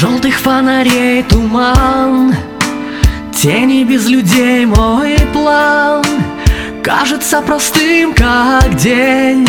Желтых 0.00 0.38
фонарей 0.38 1.24
туман 1.24 2.32
Тени 3.34 3.82
без 3.82 4.06
людей 4.06 4.64
мой 4.64 5.16
план. 5.32 6.04
Кажется 6.84 7.42
простым, 7.42 8.14
как 8.14 8.76
день 8.76 9.44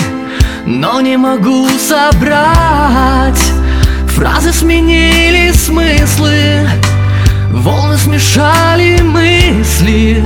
Но 0.66 1.02
не 1.02 1.18
могу 1.18 1.68
собрать. 1.70 3.44
Фразы 4.08 4.52
сменили 4.52 5.52
смыслы 5.52 6.68
Волны 7.52 7.98
смешали 7.98 9.02
мысли 9.04 10.24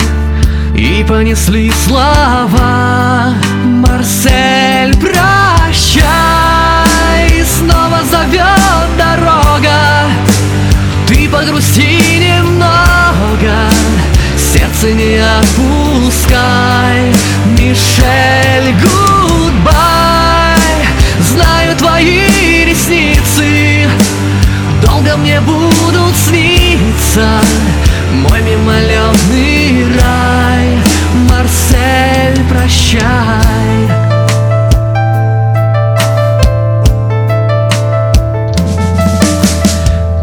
И 0.74 1.06
понесли 1.06 1.70
слова. 1.86 3.34
Марсель, 3.66 4.96
прощай 5.02 5.33
будут 26.14 26.16
сниться 26.16 27.40
Мой 28.12 28.42
мимолетный 28.42 29.86
рай. 30.00 30.78
Марсель, 31.30 32.44
прощай. 32.50 33.02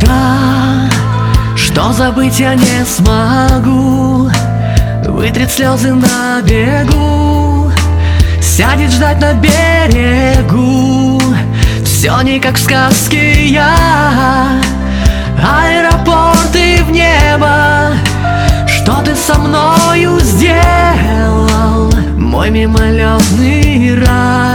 Да, 0.00 0.88
что 1.56 1.92
забыть 1.92 2.38
я 2.38 2.54
не 2.54 2.84
смогу. 2.84 4.30
Вытрет 5.06 5.50
слезы 5.50 5.92
на 5.92 6.40
бегу. 6.42 7.72
Сядет 8.40 8.92
ждать 8.92 9.20
на 9.20 9.34
берегу. 9.34 11.20
Все 11.84 12.20
не 12.22 12.38
как 12.40 12.56
в 12.56 12.62
сказке 12.62 13.46
я. 13.46 14.60
В 15.40 15.89
небо 17.10 17.92
Что 18.66 19.02
ты 19.02 19.14
со 19.14 19.38
мною 19.38 20.18
сделал? 20.20 21.92
Мой 22.16 22.50
мимолетный 22.50 23.98
рай 24.04 24.49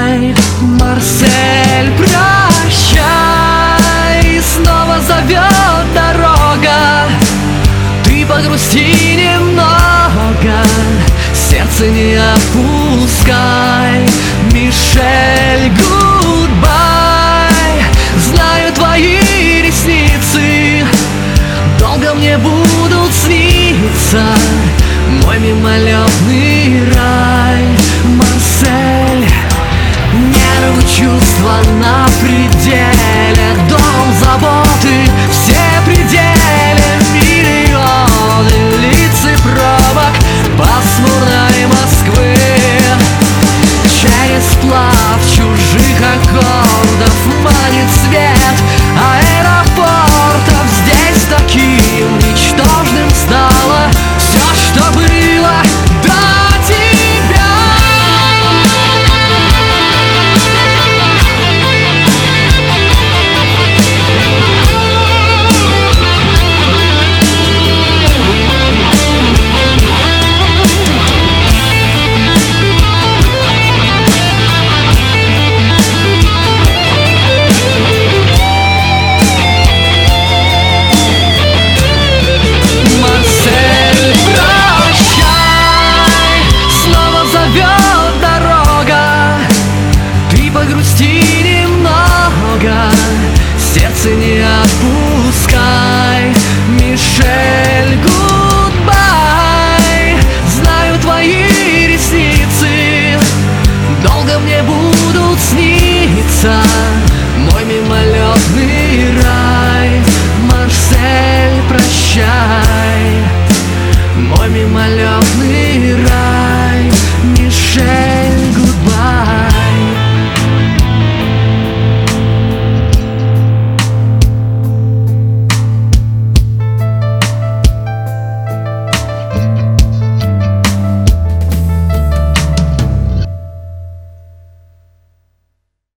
time. 106.46 106.95